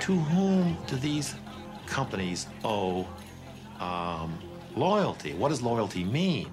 [0.00, 1.34] To whom do these
[1.86, 3.08] companies owe
[3.80, 4.38] um,
[4.76, 5.32] loyalty?
[5.34, 6.50] What does loyalty mean?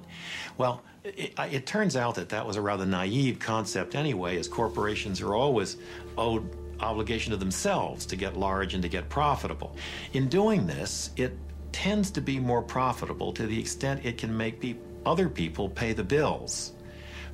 [0.57, 5.21] Well, it, it, turns out that that was a rather naive concept anyway, as corporations
[5.21, 5.77] are always
[6.17, 9.75] owed obligation to themselves to get large and to get profitable.
[10.13, 11.37] In doing this, it
[11.71, 15.93] tends to be more profitable to the extent it can make pe- other people pay
[15.93, 16.73] the bills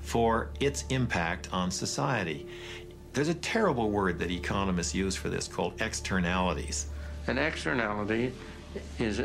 [0.01, 2.47] for its impact on society.
[3.13, 6.87] There's a terrible word that economists use for this called externalities.
[7.27, 8.31] An externality
[8.99, 9.21] is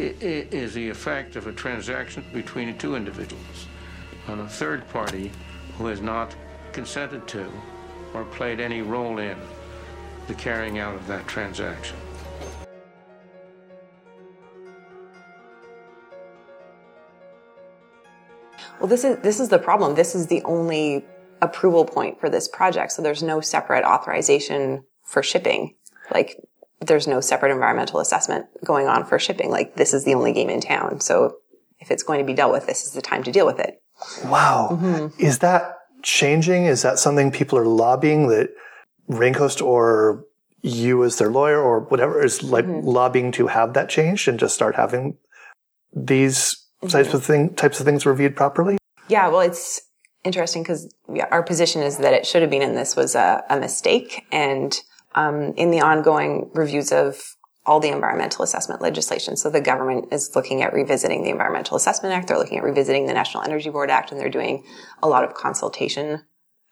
[0.00, 3.66] is the effect of a transaction between two individuals
[4.28, 5.30] on a third party
[5.76, 6.34] who has not
[6.72, 7.50] consented to
[8.14, 9.36] or played any role in
[10.26, 11.96] the carrying out of that transaction.
[18.78, 19.94] Well, this is this is the problem.
[19.94, 21.04] This is the only
[21.42, 25.74] approval point for this project, so there's no separate authorization for shipping.
[26.10, 26.36] Like
[26.80, 29.50] there's no separate environmental assessment going on for shipping.
[29.50, 31.00] Like this is the only game in town.
[31.00, 31.36] So
[31.78, 33.82] if it's going to be dealt with, this is the time to deal with it.
[34.24, 34.68] Wow.
[34.72, 35.20] Mm-hmm.
[35.20, 36.64] Is that changing?
[36.64, 38.50] Is that something people are lobbying that
[39.08, 40.24] Raincoast or
[40.62, 42.86] you as their lawyer or whatever is like mm-hmm.
[42.86, 45.16] lobbying to have that changed and just start having
[45.94, 46.88] these mm-hmm.
[46.88, 48.78] types of thing, types of things reviewed properly?
[49.08, 49.28] Yeah.
[49.28, 49.80] Well, it's
[50.24, 53.42] interesting because yeah, our position is that it should have been in this was a,
[53.50, 54.78] a mistake and
[55.14, 59.36] um, in the ongoing reviews of all the environmental assessment legislation.
[59.36, 62.28] So the government is looking at revisiting the Environmental Assessment Act.
[62.28, 64.64] They're looking at revisiting the National Energy Board Act, and they're doing
[65.02, 66.22] a lot of consultation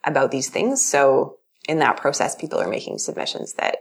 [0.05, 0.85] about these things.
[0.85, 3.77] So in that process, people are making submissions that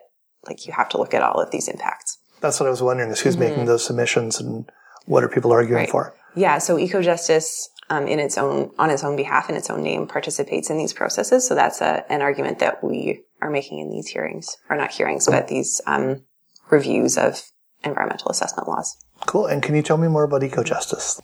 [0.45, 2.17] like you have to look at all of these impacts.
[2.41, 3.49] That's what I was wondering is who's mm-hmm.
[3.49, 4.69] making those submissions and
[5.05, 5.89] what are people arguing right.
[5.89, 6.13] for?
[6.35, 6.59] Yeah.
[6.59, 10.69] So EcoJustice, um, in its own, on its own behalf, in its own name, participates
[10.69, 11.47] in these processes.
[11.47, 15.27] So that's a, an argument that we are making in these hearings, or not hearings,
[15.27, 16.23] but these um,
[16.69, 17.41] reviews of
[17.83, 18.97] environmental assessment laws.
[19.25, 19.47] Cool.
[19.47, 21.21] And can you tell me more about EcoJustice?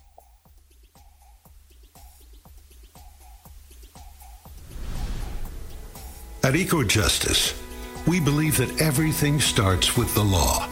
[6.44, 7.58] At EcoJustice,
[8.06, 10.68] we believe that everything starts with the law.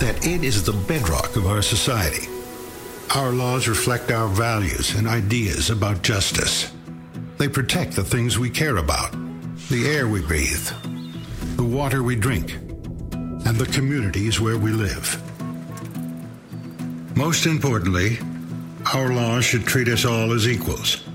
[0.00, 2.26] That it is the bedrock of our society.
[3.14, 6.73] Our laws reflect our values and ideas about justice.
[7.44, 9.12] They protect the things we care about
[9.68, 10.66] the air we breathe,
[11.56, 15.20] the water we drink, and the communities where we live.
[17.14, 18.16] Most importantly,
[18.94, 21.06] our laws should treat us all as equals,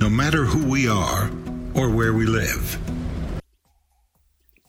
[0.00, 1.28] no matter who we are
[1.74, 2.85] or where we live.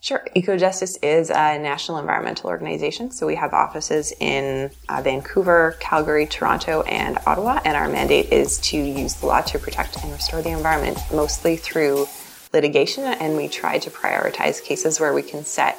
[0.07, 0.25] Sure.
[0.37, 3.11] EcoJustice is a national environmental organization.
[3.11, 7.59] So we have offices in uh, Vancouver, Calgary, Toronto, and Ottawa.
[7.65, 11.57] And our mandate is to use the law to protect and restore the environment, mostly
[11.57, 12.07] through
[12.53, 13.03] litigation.
[13.03, 15.77] And we try to prioritize cases where we can set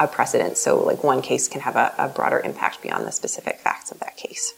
[0.00, 0.56] a precedent.
[0.56, 4.00] So, like one case can have a, a broader impact beyond the specific facts of
[4.00, 4.54] that case.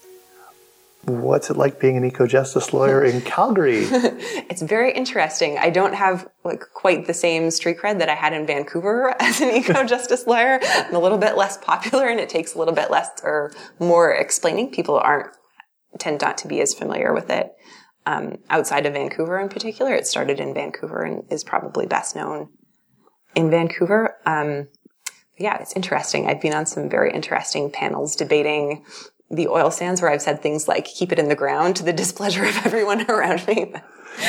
[1.05, 3.85] What's it like being an eco justice lawyer in Calgary?
[3.89, 5.57] it's very interesting.
[5.59, 9.41] I don't have like quite the same street cred that I had in Vancouver as
[9.41, 10.61] an eco justice lawyer.
[10.63, 14.13] I'm a little bit less popular and it takes a little bit less or more
[14.13, 14.71] explaining.
[14.71, 15.35] People aren't
[15.99, 17.53] tend not to be as familiar with it.
[18.07, 22.49] Um, outside of Vancouver in particular, it started in Vancouver and is probably best known
[23.35, 24.17] in Vancouver.
[24.27, 24.69] Um,
[25.39, 26.27] yeah, it's interesting.
[26.27, 28.85] I've been on some very interesting panels debating
[29.31, 31.93] the oil sands where I've said things like keep it in the ground to the
[32.05, 33.73] displeasure of everyone around me.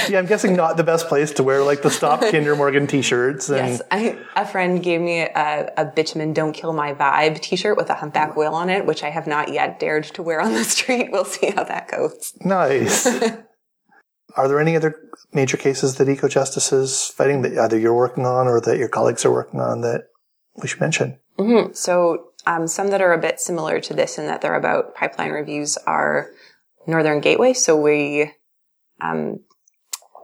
[0.07, 3.49] yeah, I'm guessing not the best place to wear like the Stop Kinder Morgan t-shirts.
[3.49, 3.71] And...
[3.71, 7.89] Yes, I, a friend gave me a, a bitumen "Don't Kill My Vibe" t-shirt with
[7.89, 10.63] a humpback whale on it, which I have not yet dared to wear on the
[10.63, 11.11] street.
[11.11, 12.33] We'll see how that goes.
[12.41, 13.07] Nice.
[14.37, 14.95] are there any other
[15.33, 19.25] major cases that EcoJustice is fighting that either you're working on or that your colleagues
[19.25, 20.05] are working on that
[20.61, 21.19] we should mention?
[21.37, 21.73] Mm-hmm.
[21.73, 25.31] So um, some that are a bit similar to this in that they're about pipeline
[25.31, 26.31] reviews are
[26.87, 27.53] Northern Gateway.
[27.53, 28.31] So we
[29.01, 29.39] um,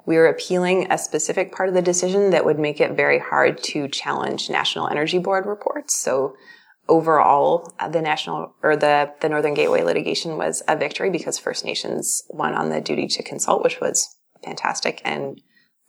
[0.06, 3.62] we are appealing a specific part of the decision that would make it very hard
[3.64, 5.96] to challenge National Energy Board reports.
[5.96, 6.36] So
[6.88, 11.66] overall, uh, the national or the the Northern Gateway litigation was a victory because First
[11.66, 15.42] Nations won on the duty to consult, which was fantastic and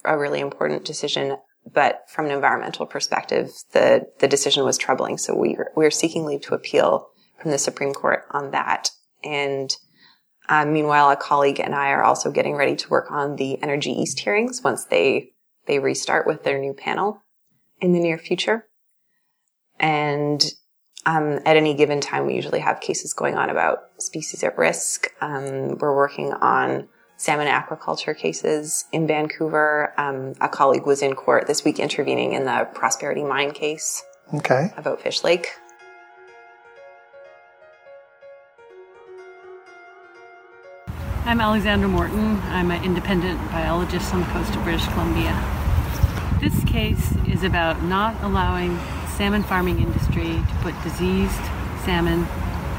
[0.04, 1.36] a really important decision
[1.72, 5.18] but from an environmental perspective, the, the decision was troubling.
[5.18, 7.09] So we are, we're seeking leave to appeal
[7.40, 8.90] from the Supreme Court on that.
[9.24, 9.74] And
[10.48, 13.90] uh, meanwhile, a colleague and I are also getting ready to work on the Energy
[13.90, 15.33] East hearings once they
[15.66, 17.22] they restart with their new panel
[17.81, 18.64] in the near future.
[19.78, 20.42] And
[21.04, 25.09] um, at any given time, we usually have cases going on about species at risk.
[25.20, 29.92] Um, we're working on salmon aquaculture cases in Vancouver.
[29.98, 34.04] Um, a colleague was in court this week intervening in the Prosperity Mine case.
[34.33, 34.72] Okay.
[34.76, 35.48] About Fish Lake.
[41.24, 42.37] I'm Alexandra Morton.
[42.44, 45.35] I'm an independent biologist on the coast of British Columbia.
[46.40, 48.78] This case is about not allowing
[49.16, 51.35] salmon farming industry to put diseased
[51.85, 52.26] salmon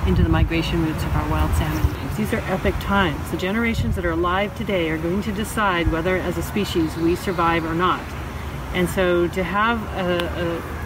[0.08, 1.99] into the migration routes of our wild salmon.
[2.20, 3.32] These are epic times.
[3.32, 7.16] The generations that are alive today are going to decide whether, as a species, we
[7.16, 8.02] survive or not.
[8.74, 10.26] And so to have a,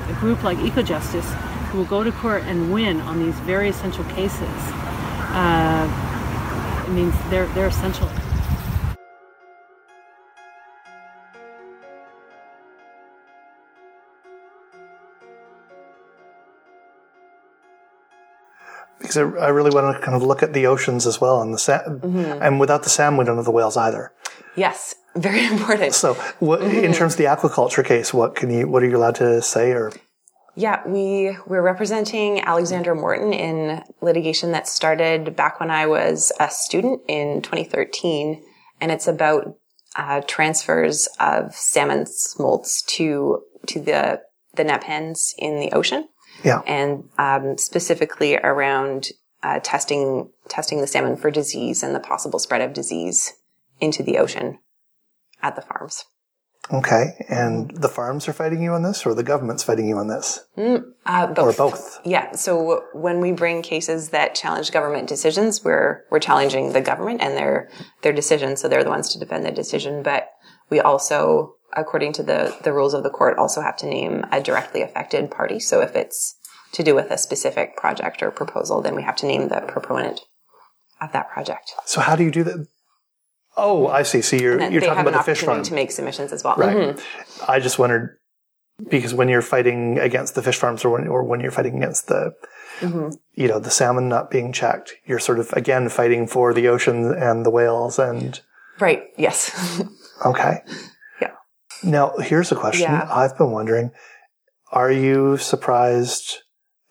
[0.08, 1.34] a, a group like EcoJustice
[1.70, 4.48] who will go to court and win on these very essential cases
[5.34, 8.08] uh, means they're, they're essential.
[19.14, 21.54] Because I, I, really want to kind of look at the oceans as well and
[21.54, 22.42] the Sam, mm-hmm.
[22.42, 24.12] and without the salmon, we don't have the whales either.
[24.56, 25.94] Yes, very important.
[25.94, 26.86] So, what, mm-hmm.
[26.86, 29.72] in terms of the aquaculture case, what can you, what are you allowed to say
[29.72, 29.92] or?
[30.56, 36.48] Yeah, we we're representing Alexandra Morton in litigation that started back when I was a
[36.52, 38.44] student in 2013,
[38.80, 39.56] and it's about
[39.96, 44.22] uh, transfers of salmon smolts to to the
[44.54, 46.08] the net pens in the ocean.
[46.44, 46.62] Yeah.
[46.66, 49.10] And um, specifically around
[49.44, 53.34] uh, testing testing the salmon for disease and the possible spread of disease
[53.80, 54.60] into the ocean
[55.42, 56.06] at the farms.
[56.72, 60.08] Okay, and the farms are fighting you on this, or the government's fighting you on
[60.08, 61.60] this, mm, uh, both.
[61.60, 62.00] or both?
[62.06, 62.32] Yeah.
[62.36, 67.36] So when we bring cases that challenge government decisions, we're we're challenging the government and
[67.36, 67.70] their
[68.02, 68.56] their decision.
[68.56, 70.04] So they're the ones to defend the decision.
[70.04, 70.30] But
[70.70, 74.42] we also according to the, the rules of the court, also have to name a
[74.42, 75.60] directly affected party.
[75.60, 76.36] So if it's
[76.74, 80.22] to do with a specific project or proposal, then we have to name the proponent
[81.02, 81.72] of that project.
[81.86, 82.68] So how do you do that?
[83.56, 84.22] Oh, I see.
[84.22, 86.56] So you're you're talking about the fish farm to make submissions as well.
[86.56, 86.76] Right.
[86.76, 87.52] Mm-hmm.
[87.52, 88.18] I just wondered
[88.90, 92.08] because when you're fighting against the fish farms or when, or when you're fighting against
[92.08, 92.34] the
[92.80, 93.10] mm-hmm.
[93.34, 97.14] you know the salmon not being checked, you're sort of again fighting for the ocean
[97.14, 98.42] and the whales and
[98.80, 99.04] right.
[99.18, 99.84] Yes.
[100.26, 100.64] okay.
[101.84, 103.08] Now, here's a question yeah.
[103.12, 103.92] I've been wondering.
[104.72, 106.40] Are you surprised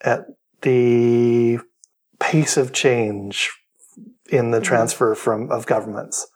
[0.01, 0.25] at
[0.61, 1.59] the
[2.19, 3.51] pace of change
[4.29, 4.65] in the mm-hmm.
[4.65, 6.27] transfer from of governments?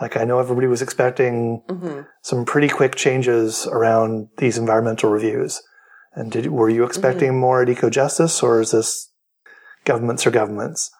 [0.00, 2.02] Like I know everybody was expecting mm-hmm.
[2.22, 5.62] some pretty quick changes around these environmental reviews.
[6.12, 7.40] And did were you expecting mm-hmm.
[7.40, 9.12] more at EcoJustice or is this
[9.84, 10.90] governments or governments?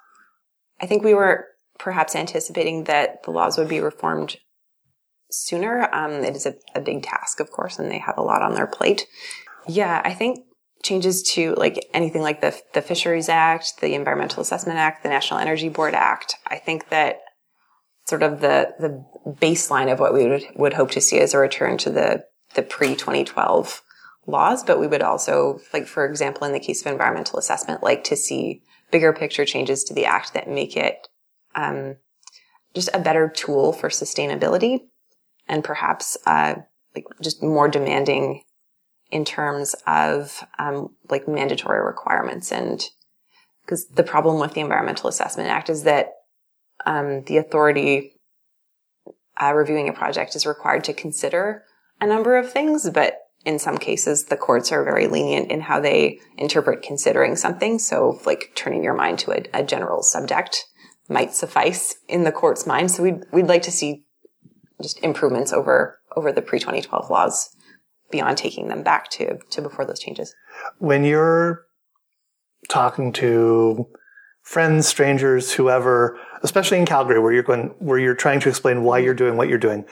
[0.80, 1.46] I think we were
[1.78, 4.36] perhaps anticipating that the laws would be reformed
[5.30, 5.88] sooner.
[5.94, 8.54] Um, it is a, a big task, of course, and they have a lot on
[8.54, 9.06] their plate.
[9.66, 10.40] Yeah, I think
[10.82, 15.40] changes to like anything like the the Fisheries Act, the Environmental Assessment Act, the National
[15.40, 16.36] Energy Board Act.
[16.46, 17.18] I think that
[18.06, 21.38] sort of the the baseline of what we would would hope to see is a
[21.38, 22.24] return to the
[22.54, 23.82] the pre 2012
[24.26, 28.04] laws, but we would also like for example in the case of environmental assessment like
[28.04, 31.08] to see bigger picture changes to the act that make it
[31.54, 31.96] um,
[32.74, 34.80] just a better tool for sustainability
[35.48, 36.54] and perhaps uh,
[36.94, 38.42] like just more demanding
[39.10, 42.52] in terms of um, like mandatory requirements.
[42.52, 42.84] And
[43.64, 46.12] because the problem with the environmental assessment act is that
[46.86, 48.12] um, the authority
[49.40, 51.64] uh, reviewing a project is required to consider
[52.00, 55.80] a number of things but in some cases the courts are very lenient in how
[55.80, 57.78] they interpret considering something.
[57.78, 60.64] So like turning your mind to a, a general subject
[61.08, 62.90] might suffice in the court's mind.
[62.90, 64.04] So we'd, we'd like to see
[64.82, 67.54] just improvements over over the pre 2012 laws
[68.10, 70.34] beyond taking them back to to before those changes.
[70.78, 71.66] When you're
[72.68, 73.86] talking to
[74.42, 78.98] friends, strangers, whoever, especially in Calgary, where you're going, where you're trying to explain why
[78.98, 79.84] you're doing what you're doing,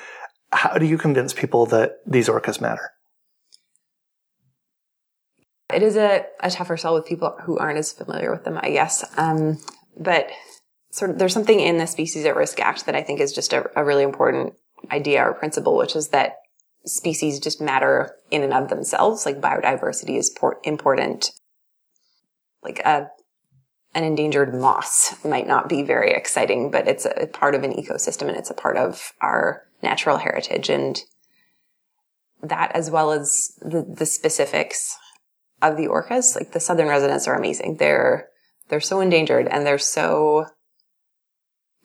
[0.53, 2.91] how do you convince people that these orcas matter?
[5.75, 8.71] It is a, a tougher sell with people who aren't as familiar with them, I
[8.71, 9.05] guess.
[9.19, 9.59] Um,
[9.99, 10.31] but
[10.91, 13.53] sort of, there's something in the Species at Risk Act that I think is just
[13.53, 14.55] a, a really important
[14.91, 16.37] idea or principle, which is that
[16.85, 19.27] species just matter in and of themselves.
[19.27, 21.31] Like biodiversity is por- important.
[22.63, 23.11] Like a,
[23.95, 27.73] an endangered moss might not be very exciting, but it's a, a part of an
[27.73, 30.69] ecosystem and it's a part of our natural heritage.
[30.69, 31.01] And
[32.43, 34.97] that as well as the, the specifics
[35.63, 37.77] of the orcas, like the southern residents are amazing.
[37.79, 38.29] They're,
[38.69, 40.47] they're so endangered and they're so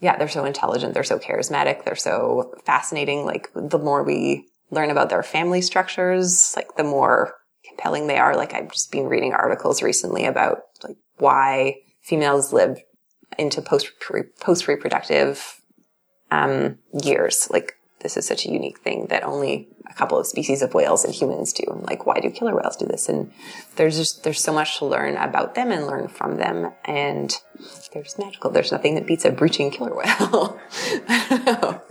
[0.02, 0.93] yeah, they're so intelligent.
[0.93, 1.86] They're so charismatic.
[1.86, 3.24] They're so fascinating.
[3.24, 7.36] Like the more we learn about their family structures, like the more
[7.68, 8.36] compelling they are.
[8.36, 12.80] Like I've just been reading articles recently about like why females live
[13.38, 13.91] into post
[14.39, 15.62] post reproductive
[16.32, 17.47] um, years.
[17.52, 21.04] Like this is such a unique thing that only a couple of species of whales
[21.04, 21.64] and humans do.
[21.84, 23.10] Like, why do killer whales do this?
[23.10, 23.32] And
[23.76, 26.72] there's just, there's so much to learn about them and learn from them.
[26.86, 27.36] And
[27.93, 28.52] they're just magical.
[28.52, 30.60] There's nothing that beats a breaching killer whale.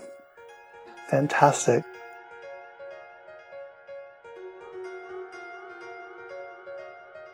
[1.08, 1.84] Fantastic.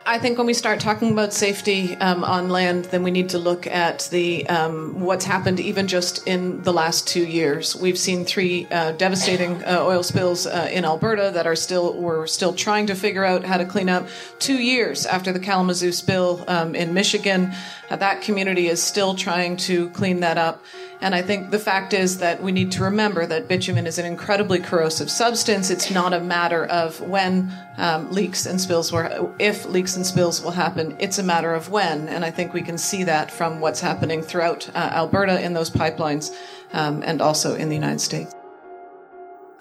[0.09, 3.39] I think when we start talking about safety um, on land, then we need to
[3.39, 7.75] look at the um, what's happened even just in the last two years.
[7.75, 12.29] We've seen three uh, devastating uh, oil spills uh, in Alberta that are still we're
[12.29, 14.07] still trying to figure out how to clean up.
[14.39, 17.53] Two years after the Kalamazoo spill um, in Michigan,
[17.91, 20.63] uh, that community is still trying to clean that up.
[21.01, 24.07] And I think the fact is that we need to remember that bitumen is an
[24.07, 25.71] incredibly corrosive substance.
[25.71, 30.43] It's not a matter of when um, leaks and spills were, if leaks and spills
[30.43, 30.97] will happen.
[30.99, 32.09] It's a matter of when.
[32.09, 35.71] And I think we can see that from what's happening throughout uh, Alberta in those
[35.71, 36.35] pipelines
[36.73, 38.33] um, and also in the United States.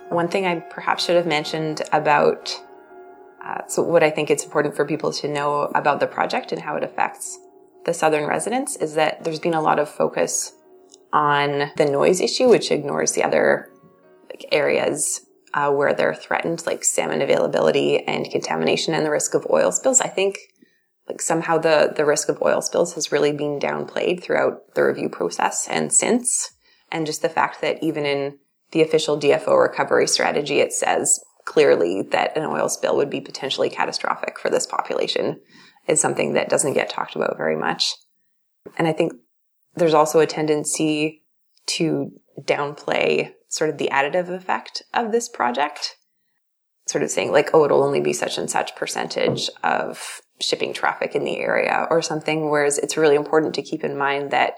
[0.10, 2.62] One thing I perhaps should have mentioned about
[3.46, 6.62] uh, so what I think it's important for people to know about the project and
[6.62, 7.38] how it affects
[7.86, 10.54] the southern residents is that there's been a lot of focus
[11.16, 13.72] on the noise issue, which ignores the other
[14.30, 15.22] like, areas
[15.54, 20.02] uh, where they're threatened, like salmon availability and contamination and the risk of oil spills.
[20.02, 20.38] I think
[21.08, 25.08] like somehow the, the risk of oil spills has really been downplayed throughout the review
[25.08, 26.52] process and since.
[26.92, 28.38] And just the fact that even in
[28.72, 33.70] the official DFO recovery strategy, it says clearly that an oil spill would be potentially
[33.70, 35.40] catastrophic for this population
[35.88, 37.94] is something that doesn't get talked about very much.
[38.78, 39.14] And I think
[39.76, 41.24] there's also a tendency
[41.68, 42.12] to
[42.42, 45.98] downplay sort of the additive effect of this project.
[46.88, 51.16] Sort of saying like, oh, it'll only be such and such percentage of shipping traffic
[51.16, 52.50] in the area or something.
[52.50, 54.54] Whereas it's really important to keep in mind that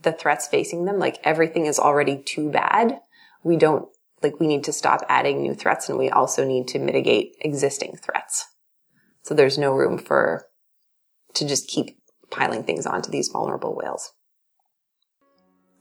[0.00, 3.00] the threats facing them, like everything is already too bad.
[3.42, 3.88] We don't,
[4.22, 7.96] like, we need to stop adding new threats and we also need to mitigate existing
[7.96, 8.46] threats.
[9.22, 10.46] So there's no room for,
[11.34, 11.98] to just keep
[12.30, 14.12] piling things onto these vulnerable whales.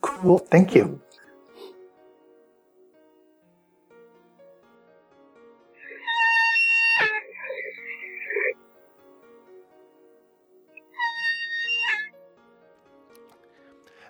[0.02, 0.39] Cool.
[0.39, 1.02] Thank you.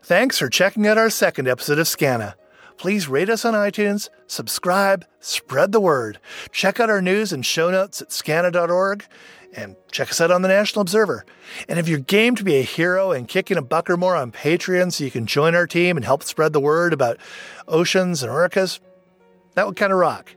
[0.07, 2.35] Thanks for checking out our second episode of Skaana.
[2.77, 6.19] Please rate us on iTunes, subscribe, spread the word.
[6.53, 9.03] Check out our news and show notes at skaana.org
[9.53, 11.25] and check us out on the National Observer.
[11.67, 14.31] And if you're game to be a hero and kicking a buck or more on
[14.31, 17.17] Patreon so you can join our team and help spread the word about
[17.67, 18.79] oceans and orcas,
[19.55, 20.35] that would kind of rock.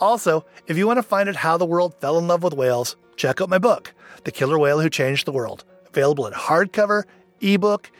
[0.00, 2.96] Also, if you want to find out how the world fell in love with whales,
[3.16, 3.94] check out my book,
[4.24, 7.04] The Killer Whale Who Changed the World, available in hardcover,
[7.40, 7.90] ebook,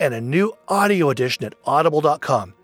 [0.00, 2.54] and a new audio edition at audible.com.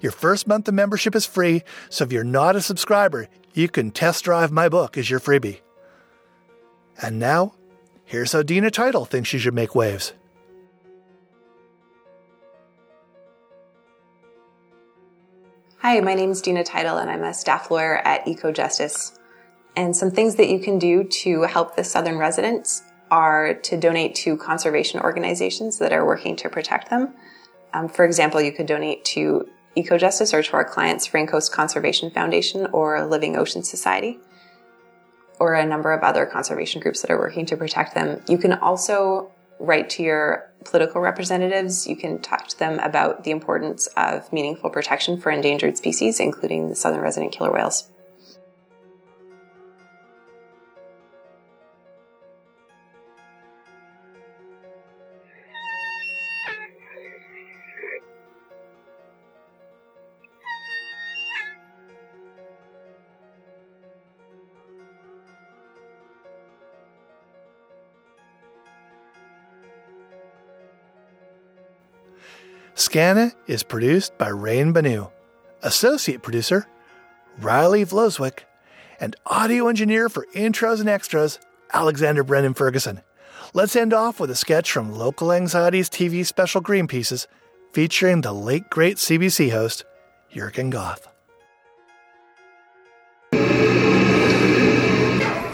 [0.00, 3.90] Your first month of membership is free, so if you're not a subscriber, you can
[3.90, 5.60] test drive my book as your freebie.
[7.00, 7.54] And now,
[8.04, 10.12] here's how Dina Teitel thinks she should make waves.
[15.78, 19.18] Hi, my name is Dina Teitel, and I'm a staff lawyer at EcoJustice.
[19.76, 24.14] And some things that you can do to help the southern residents are to donate
[24.14, 27.14] to conservation organizations that are working to protect them.
[27.74, 32.66] Um, for example, you could donate to EcoJustice or to our clients, Raincoast Conservation Foundation
[32.72, 34.18] or Living Ocean Society,
[35.38, 38.22] or a number of other conservation groups that are working to protect them.
[38.28, 41.86] You can also write to your political representatives.
[41.86, 46.68] You can talk to them about the importance of meaningful protection for endangered species, including
[46.68, 47.90] the southern resident killer whales.
[72.94, 75.08] Skaana is produced by Rain Banu,
[75.64, 76.64] associate producer
[77.40, 78.44] Riley Vloswick,
[79.00, 81.40] and audio engineer for intros and extras
[81.72, 83.00] Alexander Brennan Ferguson.
[83.52, 87.26] Let's end off with a sketch from Local Anxieties TV special Green Pieces
[87.72, 89.84] featuring the late great CBC host
[90.30, 91.13] Jurgen Gothe.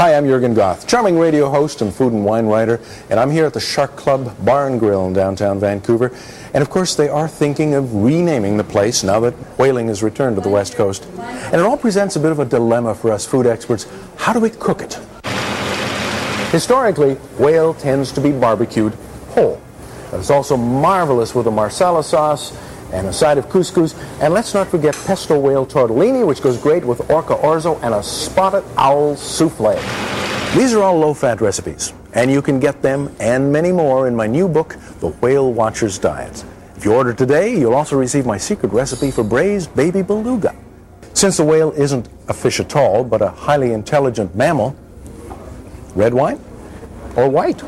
[0.00, 2.80] Hi, I'm Jurgen Gothe, charming radio host and food and wine writer,
[3.10, 6.10] and I'm here at the Shark Club Bar and Grill in downtown Vancouver.
[6.54, 10.36] And of course, they are thinking of renaming the place now that whaling has returned
[10.36, 11.04] to the West Coast.
[11.18, 13.86] And it all presents a bit of a dilemma for us food experts.
[14.16, 14.98] How do we cook it?
[16.50, 18.94] Historically, whale tends to be barbecued
[19.32, 19.60] whole.
[20.14, 22.56] It's also marvelous with a marsala sauce
[22.92, 23.94] and a side of couscous.
[24.20, 28.02] And let's not forget pesto whale tortellini, which goes great with orca orzo and a
[28.02, 29.76] spotted owl souffle.
[30.54, 34.26] These are all low-fat recipes, and you can get them and many more in my
[34.26, 36.44] new book, The Whale Watcher's Diet.
[36.76, 40.56] If you order today, you'll also receive my secret recipe for braised baby beluga.
[41.12, 44.74] Since the whale isn't a fish at all, but a highly intelligent mammal,
[45.94, 46.40] red wine
[47.16, 47.62] or white?